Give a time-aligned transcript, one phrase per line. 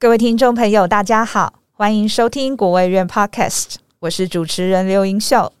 [0.00, 5.52] 各位听众朋友，大家好，欢迎收听国卫院 Podcast，我是主持人刘英秀。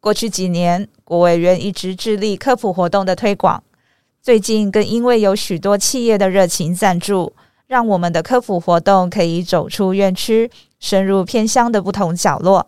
[0.00, 3.62] 过去几年，国卫院一直致力科普活动的推广，
[4.20, 7.32] 最近更因为有许多企业的热情赞助，
[7.68, 10.50] 让我们的科普活动可以走出院区，
[10.80, 12.66] 深入偏乡的不同角落。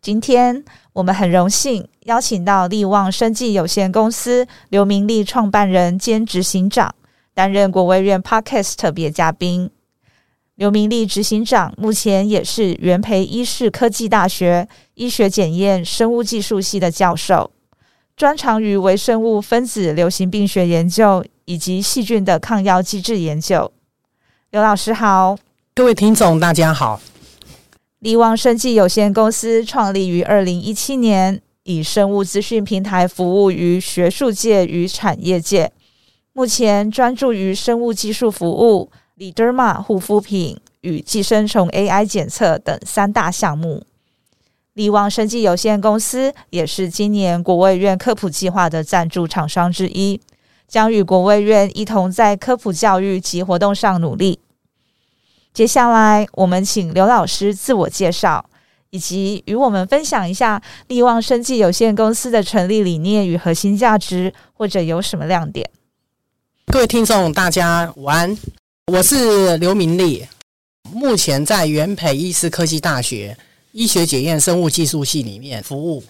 [0.00, 0.64] 今天
[0.94, 6.94] 我们很荣幸邀请到力旺生技有限公司刘明利创办人兼执行长，
[7.34, 9.70] 担任国卫院 Podcast 特别嘉宾。
[10.60, 17.50] 刘明利执行长目前也是元培医事科技大学医学检验生物技术系的教授，
[18.14, 23.72] 专长于微生物分子流行病学研究以及细菌的抗药机制研究。
[24.50, 25.38] 刘老师好，
[25.74, 27.00] 各位听众大家好。
[28.00, 35.72] 力旺生技有限公司创立于二零一七年，以生物资讯平台服务于学术界与产业界，
[36.34, 38.90] 目前专注于生物技术服务。
[39.20, 43.84] Liderma 护肤品与寄生虫 AI 检测等三大项目。
[44.72, 50.18] 力旺生技有限公司也是今年国卫院科普计划的赞助厂商之一，
[50.66, 54.40] 将与国卫院一同在科普教育及活动上努力。
[55.52, 58.46] 接下来，我们请刘老师自我介绍，
[58.88, 65.68] 以及与我们分享一下力旺生技有限公司的成立理念与核心价值，或者有什么亮点。
[66.72, 68.34] 各位听众，大家午安。
[68.92, 70.26] 我是刘明丽，
[70.90, 73.36] 目前在元培医师科技大学
[73.70, 76.02] 医学检验生物技术系里面服务。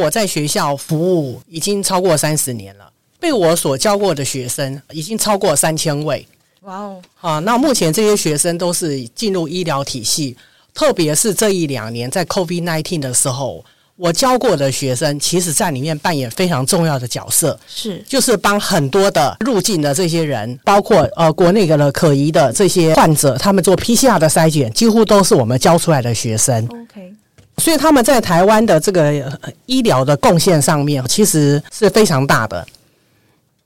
[0.00, 6.26] 我在学校服务已经超过三十年了，被我所教过的学生已经超过三千位。
[6.62, 7.02] 哇哦！
[7.20, 10.34] 啊，那目前这些学生都是进入医疗体系，
[10.72, 13.62] 特别是这一两年在 COVID-19 的时候。
[14.00, 26.64] 我教过的学生，其实在里面扮演非常重要的角色，是就是帮很多的入境的这些人，包括呃国内的可疑的这些患者，他们做 PCR 的筛检，几乎都是我们教出来的学生。
[26.64, 27.12] OK，
[27.58, 32.66] 所以他们在台湾的这个医疗的贡献上面，其实是非常大的。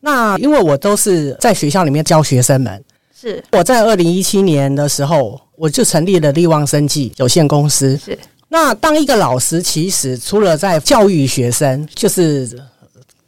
[0.00, 2.82] 那因为我都是在学校里面教学生们，
[3.16, 7.96] 是我在二零一七年的时候，我就成立了力旺生技有限公司。
[8.04, 8.18] 是。
[8.54, 12.56] 那当一个老师，其实除了在教育学生，就是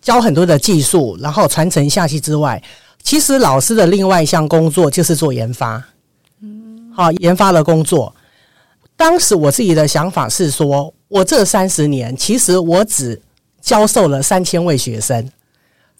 [0.01, 2.63] 教很多的技术，然后传承下去之外，
[3.03, 5.83] 其实老师的另外一项工作就是做研发。
[6.41, 8.15] 嗯，好，研发的工作。
[8.97, 13.21] 当时我自己的想法是说，我这三十年，其实我只
[13.61, 15.29] 教授了三千位学生，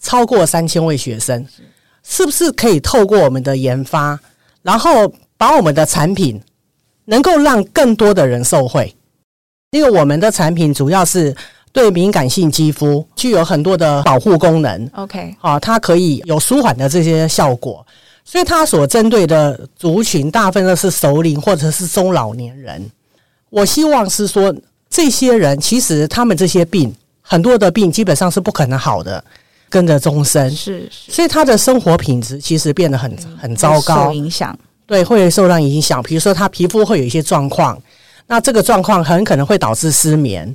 [0.01, 1.45] 超过三千位学生，
[2.01, 4.17] 是不是可以透过我们的研发，
[4.61, 6.41] 然后把我们的产品
[7.03, 8.93] 能够让更多的人受惠？
[9.71, 11.35] 因为我们的产品主要是
[11.73, 17.85] 对敏感性肌肤具有很多的保护功能，OK，啊，它可以有舒缓的这些效果，
[18.23, 22.89] 所以它所针对的族群大部分都是熟龄或者是中老年人。
[23.49, 24.55] 我希望是说，
[24.89, 29.21] 这些人其实他们这些病很多的病基本上是不可能好的，
[29.69, 36.01] 跟着终身是，是，所以他的生活品质其实变得很很糟糕，受影响，对，会受到影响。
[36.01, 37.77] 比如说他皮肤会有一些状况。
[38.27, 40.53] 那这个状况很可能会导致失眠，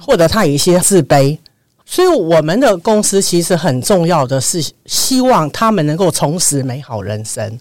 [0.00, 1.38] 或者他有一些自卑，
[1.86, 7.58] 所以我们的公司其实很重要的是希望他们能够重拾美好人生。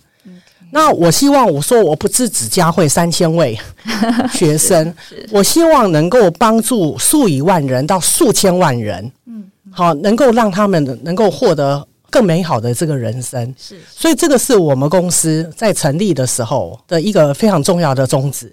[0.74, 3.60] 那我希望我说我不是只教会三千位
[4.34, 4.94] 学生，
[5.30, 13.54] 我希望能够帮助数以万人到数千万人，嗯，好，能够让他们能够获得更美好的这个人生。
[13.60, 18.50] 是，所以这个是我们公司在成立的时候的一个非常重要的宗旨。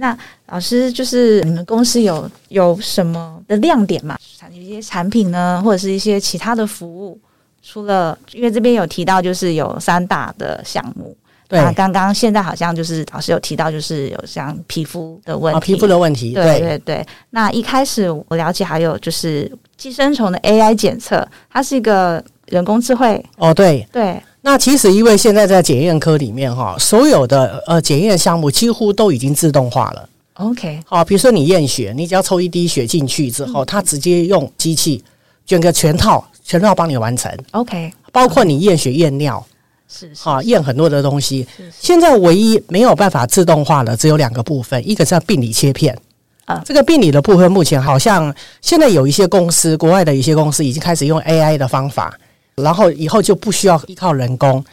[0.00, 0.16] 那
[0.48, 4.18] 老师，就是你们公司有有什么的亮点吗？
[4.50, 7.16] 有一些产品呢，或者是一些其他的服务？
[7.62, 11.16] 除了因为这边有提到，就是有三大的项目。
[11.46, 16.34] 对，那刚刚现在好像就是老师有提到，就是有像皮肤的问题，哦、皮肤的问题。
[16.34, 17.06] 对对对。
[17.30, 23.24] 那一开始我了解，还有就是寄生虫的 AI 检测，它是一个人工智慧。
[23.36, 24.20] 哦，对对。
[24.46, 30.06] 那其实，因为现在在检验科里面哈，所有的呃检验项目几乎都已经自动化了。
[30.34, 35.02] OK，好，比如说你验血，你只要抽一滴血进去之后，它直接用机器
[35.46, 37.34] 卷个全套全套帮你完成。
[37.52, 39.42] OK，包括你验血验尿，
[39.88, 41.46] 是哈验很多的东西。
[41.80, 45.98] 现在唯一没有办法自动化的只有两个部分，一个是病理切片
[46.44, 52.14] 啊，这个病理的部分目前好像现在有一些公司，国外的一些公司已经开始用 AI 的方法。
[52.56, 54.64] 然后以后就不需要依靠人工。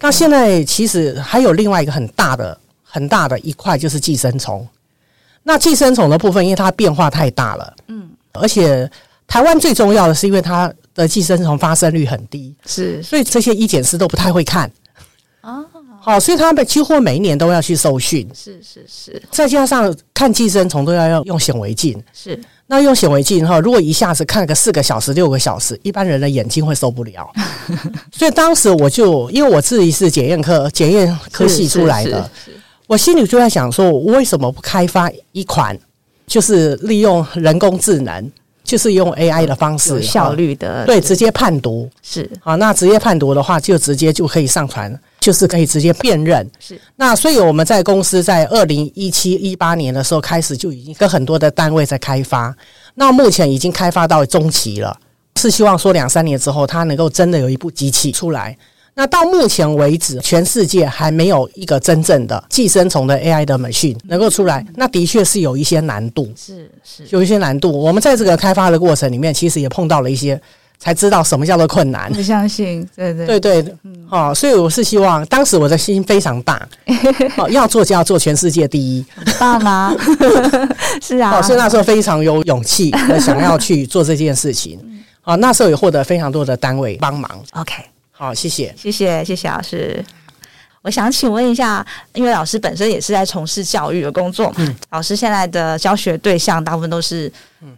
[0.00, 4.66] 那现在其实还有另外一个很大的、很大的一块，就是寄生虫。
[5.42, 8.88] 那寄生虫的部分，因为它变化太大了，嗯，而且
[9.26, 14.70] 台湾最重要的是，因为它的寄生虫发生率很低，是，所以这些医检师都不太会看。
[16.00, 22.38] 哦，好，所以他们几乎每一年都要去受训，是是是，再加上看寄生虫都要用用显微镜，是。
[22.66, 27.28] 那用显微镜哈，如果一下子看个四个小时、六个小时，一般人的眼睛会受不了。
[28.12, 32.30] 所以当时我就因为我自己是检验科检验科系出来的，
[32.86, 35.76] 我心里就在想说，我为什么不开发一款，
[36.26, 38.30] 就是利用人工智能。
[38.62, 42.56] 就是用 AI 的方式，有效率的对，直接判读是好。
[42.56, 46.48] 那直接判读的话，就直接就可以上传，就是可以直接辨认。
[46.58, 46.80] 是。
[46.96, 52.54] 那所以我们在公司在二零一七一八年的时候开始就已经跟很多的单位在开发，
[52.94, 54.98] 那目前已经开发到中期了，
[55.36, 58.56] 是希望说两三年之后它能够真的有一部机器出来。
[58.92, 67.04] 那到目前为止，全世界还没有一个真正的寄生虫的 AI 的 machine 能够出来，那的确是有一些难度，是是。
[67.10, 67.70] 有一些难度。
[67.70, 70.38] 我们在这个开发的过程里面，其实也碰到了一些，
[70.80, 72.12] 才知道什么叫做困难。
[72.12, 76.66] 不相信，对对对对，嗯，哦，所以我是希望，当时我的心非常大，
[77.36, 79.04] 哦，要做就要做全世界第一，
[79.38, 79.94] 大吗？
[81.00, 82.90] 是啊，哦，所以那时候非常有勇气，
[83.20, 84.80] 想要去做这件事情。
[85.20, 87.30] 好，那时候也获得非常多的单位帮忙。
[87.52, 87.74] OK。
[88.10, 90.04] 好，谢谢，谢谢，谢谢老师。
[90.82, 97.30] 我想请问一下，因为老师本身也是在从事教育的工作，嗯，老师现在的教学对象大部分都是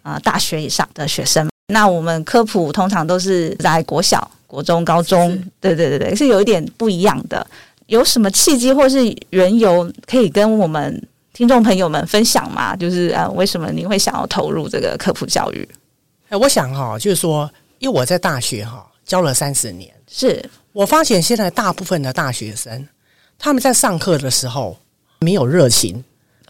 [0.03, 1.52] 呃大学以上的学生。
[1.73, 5.31] 那我们科普通常都是在国小、国中、高中，
[5.61, 7.45] 对对对对，是有一点不一样的。
[7.87, 8.99] 有什么契机或是
[9.31, 12.77] 缘由可以跟我们听众朋友们分享吗？
[12.77, 15.69] 就是呃，为什么您会想要投入这个科普教育？
[16.29, 19.93] 哎，我想哈，就是说，因为我在大学哈教了三十年。
[20.09, 22.87] 是我发现现在大部分的大学生，
[23.39, 24.77] 他们在上课的时候
[25.21, 26.03] 没有热情，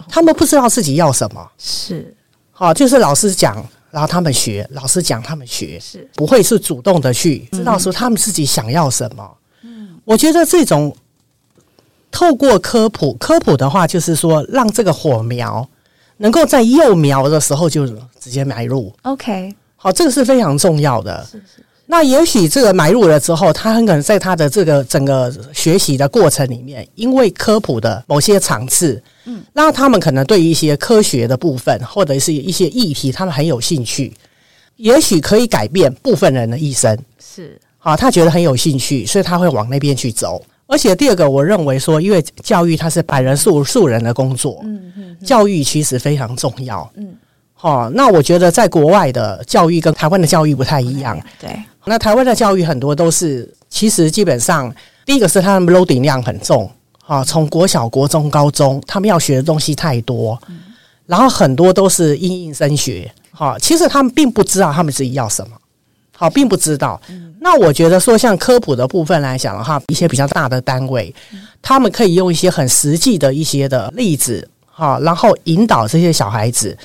[0.08, 1.50] 他们不知道自己要什么。
[1.58, 2.14] 是，
[2.50, 9.36] 好，就是老师讲，然后他们学；老师讲，他们学，是不会是主动的去知道说他们自己想要什么。
[9.62, 10.96] 嗯，我觉得这种
[12.10, 15.68] 透过科普，科普的话，就是说让这个火苗
[16.16, 17.86] 能够在幼苗的时候就
[18.18, 18.92] 直接埋入。
[19.02, 21.22] OK，好，这个是非常重要的。
[21.30, 21.62] 是是。
[21.86, 34.12] 那也许这个买入了之后，他很可能在他的这个整个学习的过程里面，因为科普的某些场次，嗯，那他们可能对一些科学的部分或者是一些议题，他们很有兴趣，
[34.76, 36.96] 也许可以改变部分人的一生。
[37.18, 40.42] 是，啊，他觉得很有兴趣，所以他会往那边去走。
[40.66, 47.14] 而且第二个，我认为说，因为教育它是百人树树人的工作，嗯嗯，教育其实非常重要，嗯，
[47.62, 51.48] 好，那我觉得在国外的教育跟台湾的教育不太一样， 对。
[51.84, 54.74] 那台湾的教育很多都是，其实基本上
[55.06, 56.68] 第一个是他们 loading 量很重，
[57.06, 60.36] 啊，从国小、国中、高中，他们要学的东西太多，
[61.06, 65.56] 然后很多都是应应升学，哈，其实他们并不知道他们自己要什么，
[66.16, 67.00] 好，并不知道。
[67.38, 71.14] 那我觉得说，像科普的部分来讲的话，一些比较大的单位，
[71.60, 76.76] 他们可以用一些很实际的一些的例子，哈，然后引导这些小孩子，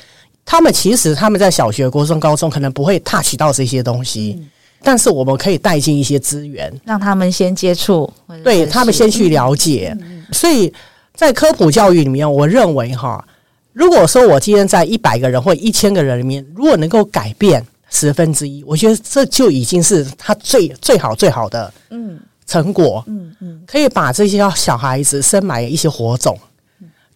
[0.50, 4.42] 他们其实他们在小学、国中、高中可能不会 touch 到这些东西。
[4.82, 8.10] 但是我们可以带进一些资源，让他们先接触，
[8.44, 9.96] 对他们先去了解。
[10.32, 10.72] 所以
[11.16, 13.28] 在科普教育里面，我认为哈，
[13.74, 23.04] 如果说我今天在一百个人或一千个人里面，如果能够改变十分之一，我觉得这就已经是他最最好最好的嗯成果。
[23.08, 26.40] 嗯嗯，可以把这些小孩子深埋一些火种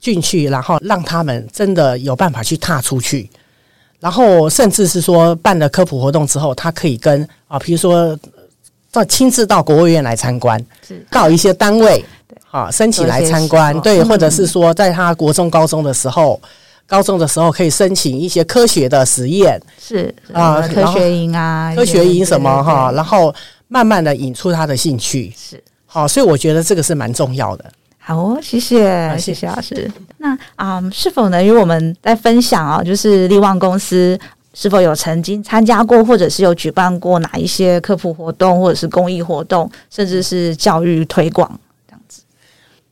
[0.01, 3.29] 进去，然后让他们真的有办法去踏出去。
[3.99, 8.17] 然后，甚至是说办了科普活动之后，他可以跟啊，比如说
[8.91, 11.05] 到亲自到国务院来参观，是。
[11.11, 16.49] 到一些单位，对，啊，申请来参观，对，或者是说在他国中、高中的时候，嗯、
[16.87, 23.31] 高中的时候可以申请一些科学的实验，是啊，科学营啊，科学营什么哈，然后
[23.67, 25.63] 慢慢的引出他的兴趣，是。
[25.85, 27.65] 好，所以我觉得这个是蛮重要的。
[28.11, 29.89] 好哦，谢谢，谢谢老师。
[30.17, 32.83] 那啊、嗯，是否能与我们来分享啊？
[32.83, 34.19] 就是力旺公司
[34.53, 41.49] 是否有曾经参加过，或者是有举办过哪一些科普活动，或者是公益活动，甚至是教育推广
[41.87, 42.21] 这样子？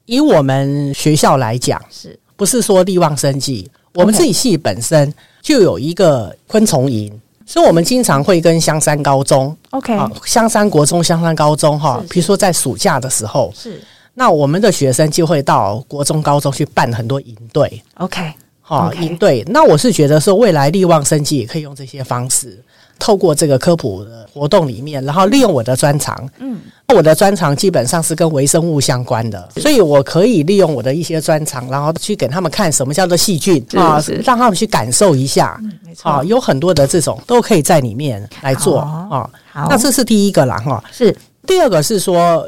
[0.05, 3.69] 以我们学校来讲，是不是说力旺生计？
[3.95, 7.11] 我们自己系本身就有一个昆虫营，
[7.45, 13.81] 所以我们经常会跟香山高中，OK，香山国中、香山高中哈，比如说在暑假的时候是。
[14.19, 19.45] 那我们的学生就会到国中、高中去办很多营队，OK，好营队。
[19.47, 22.61] 那我是觉得说，未来力旺生技也可以用这些方式，
[22.99, 26.59] 透过这个科普的活动里面，然后利用我的专长，嗯，
[26.93, 39.07] 我的专长基本上是跟微生物相关的，所以我可以利用我的一些专长，然后去给他们看什么叫做细菌啊，让他们去感受一下，没错，啊，有很多的这种都可以在里面来做啊。
[39.09, 41.15] 好，那这是第一个啦，哈，是。
[41.47, 42.45] 第二个是说。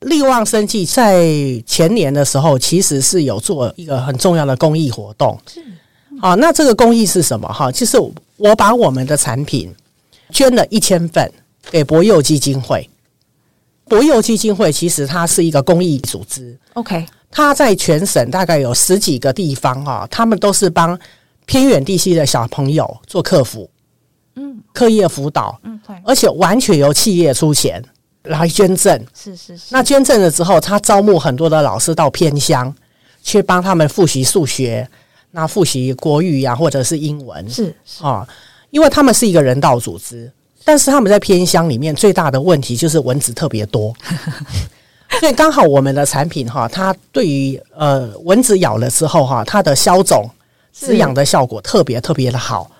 [0.00, 1.26] 力旺生技在
[1.66, 5.38] 前年的时候，其实是有做一个很重要的公益活动。
[5.46, 5.62] 是，
[6.20, 7.46] 好，那这个公益是什么？
[7.48, 7.98] 哈，就是
[8.36, 9.70] 我把我们的产品
[10.30, 11.30] 捐了一千份
[11.70, 12.88] 给博幼基金会。
[13.84, 16.56] 博幼基金会其实它是一个公益组织。
[16.74, 20.98] OK，它在全省大概有十几个地方哈，他们都是帮
[21.44, 23.68] 偏远地区的小朋友做客服，
[24.36, 27.84] 嗯，课业辅导，嗯，对，而且完全由企业出钱。
[28.24, 29.68] 来捐赠，是是是。
[29.70, 32.72] 那捐赠了之后，他招募很多的老师到偏乡
[33.22, 34.86] 去帮他们复习数学，
[35.30, 38.26] 那复习国语呀、啊，或者是英文，是是啊，
[38.68, 40.30] 因为他们是一个人道组织，
[40.64, 43.94] 但是他们在偏乡里面最大的问题就是蚊子特别多，
[45.18, 50.28] 所以刚好我们的产品哈，它对于呃蚊子咬了之后哈，它的消肿
[50.74, 52.70] 止痒的效果特别特别的好，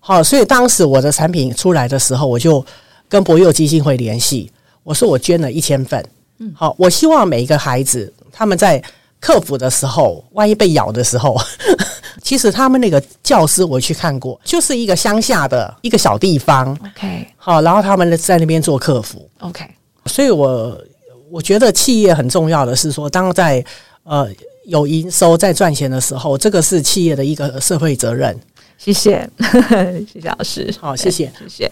[0.00, 2.64] 好，所以当时我的产品出来的时候，我就
[3.08, 4.50] 跟博友基金会联系。
[4.82, 6.04] 我说我捐了一千份，
[6.38, 8.82] 嗯，好，我希望每一个孩子他们在
[9.20, 11.38] 克服的时候，万一被咬的时候，
[12.22, 19.64] 其实他们那个教师我去看过，就是一个乡下的一个小地方，OK，好，然后他们在那边做客服，OK，
[20.06, 20.82] 所以我
[21.30, 23.62] 我觉得企业很重要的是说，当在
[24.04, 24.26] 呃
[24.64, 28.34] 有营收在赚钱的时候，这个是企业的一个社会责任。
[28.78, 29.28] 谢谢，
[30.10, 31.70] 谢谢老师，好，谢谢，谢谢。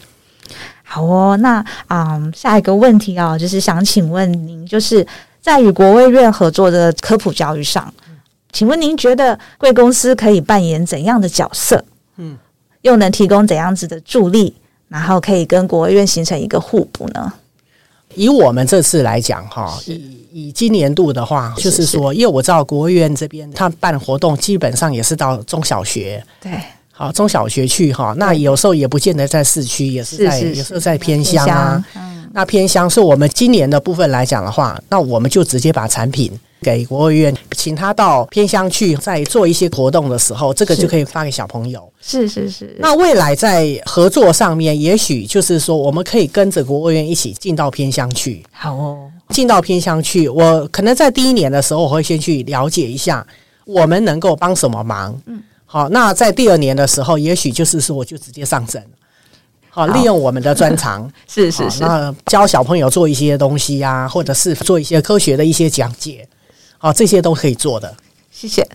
[0.91, 5.07] 好哦，那嗯，下一个问题啊，就是想请问您，就是
[5.39, 7.93] 在与国卫院合作的科普教育上，
[8.53, 11.85] 请问您觉得贵公司可以扮演怎样的角色？
[12.17, 12.39] 嗯，
[12.81, 14.57] 又能提供怎样子的助力，
[14.89, 17.31] 然后可以跟国卫院形成一个互补呢？
[18.15, 26.51] 以我们这次来讲，哈，以以今年度的话，就是说，因为我知道国卫院这边他办活动，基本上也是到中小学，对。
[26.99, 31.85] 好，中小学去哈，那有时候也不见得在市区，也是在有时候在偏乡啊。
[31.95, 41.89] 嗯、那偏乡是我们今年的部分来讲的话，那我们就直接把产品给国务院，请他到偏乡去，在做一些活动的时候，这个就可以发给小朋友。
[42.01, 42.75] 是是是。
[42.81, 48.45] 那未来在合作上面，也许就是说，我们可以跟着国务院一起进到偏乡去。
[48.51, 53.25] 好哦，进到偏乡去，我可能在第一年的时候，我会先去了解一下，
[53.67, 55.17] 我们能够帮什么忙。
[55.27, 55.41] 嗯。
[55.71, 58.83] 好，那在第二年的时候，也许就是说，我就直接上阵，
[59.69, 66.27] 好，利用我们的专长， 是是是，那教小朋友做一些东西呀、啊，或者是做一些科学的一些讲解，
[66.79, 67.95] 好，这些都可以做的。
[68.31, 68.67] 谢谢。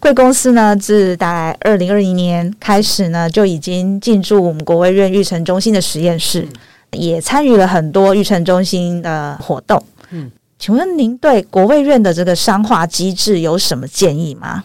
[0.00, 6.40] 贵公司呢，自大概二零二一年开始呢，就已经进驻我们国卫院育成中心的实验室，
[6.90, 9.80] 嗯、也参与了很多育成中心的活动。
[10.10, 14.64] 嗯，请问您对国卫院的这个商化机制有什么建议吗？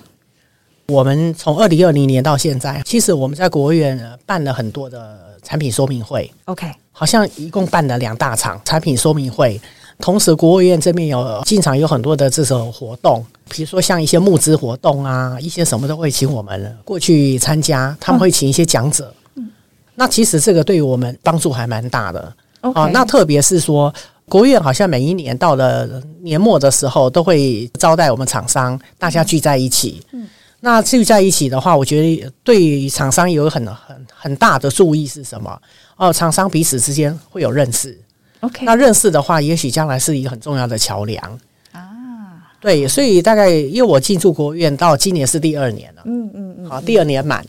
[0.88, 6.30] 我们从二零二零年到现在，其实我们在国务院办了很多的产品说明会。
[6.46, 9.60] OK，好像一共办了两大场产品说明会。
[10.00, 17.96] 同时，国务院这边有经常有很多的这种活动，比如说像一些募资活动啊，一些什么都会请我们过去参加。
[18.02, 19.14] 他们会请一些讲者。
[19.36, 19.50] 嗯，
[19.96, 22.34] 那其实这个对于我们帮助还蛮大的。
[22.62, 23.94] OK，啊，那特别是说，
[24.28, 25.88] 国务院好像每一年到了
[26.22, 30.02] 年末的时候，都会招待我们厂商，大家聚在一起。
[30.12, 30.28] 嗯。
[30.66, 35.62] 那聚在一起的话，我觉得对于厂商有很很很大的注意是什么？
[35.98, 38.00] 哦，厂商彼此之间会有认识。
[38.40, 41.40] OK，那认识的话，也许将来是一个很重要的桥梁
[41.74, 42.48] 啊。
[42.62, 47.46] 对，所以大概因为我进驻国务院到今年是第二年了，嗯嗯嗯，好，第二年满，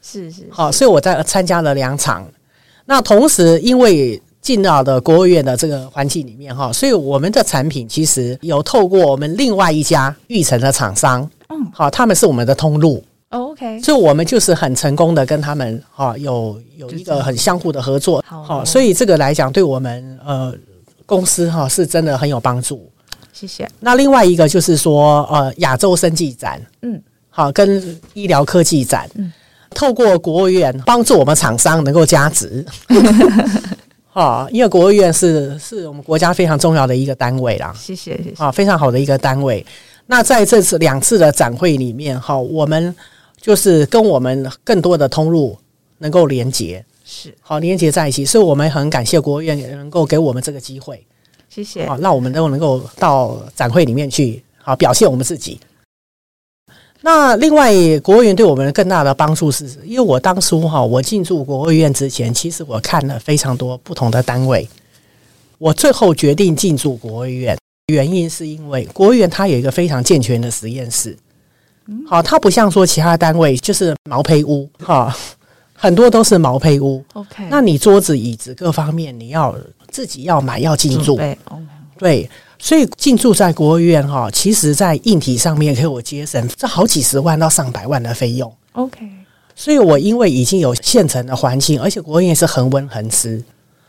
[0.00, 2.24] 是是好，所以我在参加了两场。
[2.84, 11.28] 那同时，因为进到的国务院的这个环境里面哈，所以我们的产品其实有透过我们另外一家育成的厂商。
[11.48, 13.02] 嗯，好，他们是我们的通路。
[13.30, 18.24] Oh, OK，所以我们就是很成功的跟他们哈有有一个很相互的合作。
[18.26, 20.54] 好，所以这个来讲，对我们呃
[21.04, 22.90] 公司哈是真的很有帮助。
[23.34, 23.68] 谢谢。
[23.80, 29.30] 那另外一个就是说呃亚洲生技展，嗯，好，跟医疗科技展，嗯，
[29.74, 32.64] 透过国务院帮助我们厂商能够加值。
[34.08, 37.74] 哈， 因为国务院是是我们国家非常重要的一个单位啦。
[37.76, 38.42] 谢谢谢谢。
[38.42, 39.64] 啊，非常好的一个单位。
[40.10, 42.96] 那在这次两次的展会里面，哈，我们
[43.38, 45.54] 就是跟我们更多的通路
[45.98, 51.06] 能够连接，是好连接在一起，所以我们很感谢国务院能够给我们这个机会，
[51.50, 51.86] 谢谢。
[51.86, 55.60] 好，那我们都能够到展会里面去，好表现我们自己。
[57.02, 64.66] 那另外，国务院对我们更大的帮助是，因为我当初哈，我进驻国务院之前，其实我看了非常多不同的单位，
[65.58, 67.58] 我最后决定进驻国务院。
[67.88, 71.16] 原因是因为国务院它有一个非常健全的实验室，
[72.06, 75.16] 好，它不像说其他单位就是毛坯屋，哈，
[75.72, 77.02] 很多都是毛坯屋。
[77.14, 79.56] OK，那你桌子、椅子各方面你要
[79.90, 81.18] 自己要买要进驻，
[81.96, 82.28] 对，
[82.58, 88.52] 所以进驻在国务院哈，其实在硬体上面给我节省这好几十万到上百万的费用。
[88.72, 89.00] OK，
[89.56, 93.42] 所以我因为已经有现成的环境，而且国务院是恒温恒湿，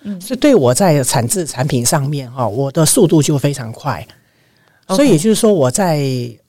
[0.04, 4.06] 嗯，所以对我在产制产品上面哈，我的速度就非常快。
[4.88, 6.02] 所以也就是说，我在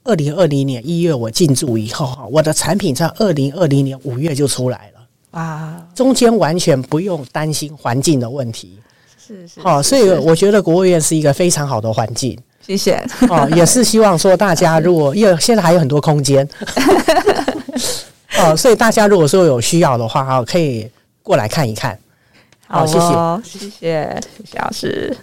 [0.03, 5.01] 二零二零年一月我进驻以后哈，我的产品在二零二零年五月就出来了。
[5.39, 8.79] 啊，中间完全不用担心环境的问题。
[9.19, 12.39] 是是，好，所以我觉得国务院是一个非常好的环境。
[12.67, 13.05] 谢谢。
[13.29, 16.49] 哦，也是希望说大家如果因为现在还有很多空间，
[18.41, 20.89] 哦，所以大家如果说有需要的话哈，可以
[21.23, 21.99] 过来看一看。
[22.71, 25.17] 好，谢谢，谢谢，谢谢老师。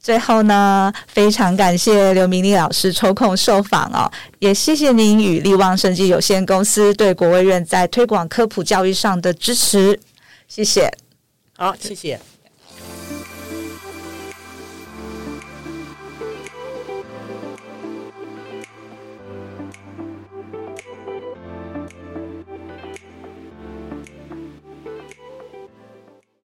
[0.00, 9.98] 最后呢，非常感谢刘明丽老师抽空受访哦，也谢谢您与力旺生技有限公司对国卫院在推广科普教育上的支持，
[10.48, 10.90] 谢谢。
[11.56, 12.20] 好，谢谢。